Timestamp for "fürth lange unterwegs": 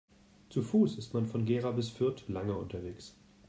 1.91-3.15